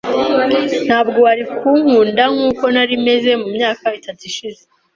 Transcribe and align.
Ntabwo 0.85 1.17
wari 1.25 1.43
kunkunda 1.57 2.23
nkuko 2.33 2.63
nari 2.73 2.95
meze 3.05 3.31
mu 3.41 3.47
myaka 3.55 3.85
itatu 3.99 4.21
ishize. 4.29 4.61